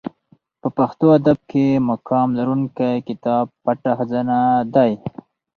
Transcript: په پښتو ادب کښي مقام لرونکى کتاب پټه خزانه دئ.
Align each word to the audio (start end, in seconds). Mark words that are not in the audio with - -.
په 0.61 0.67
پښتو 0.77 1.05
ادب 1.17 1.37
کښي 1.49 1.67
مقام 1.89 2.29
لرونکى 2.39 2.91
کتاب 3.07 3.45
پټه 3.63 3.91
خزانه 3.97 4.37
دئ. 4.75 4.91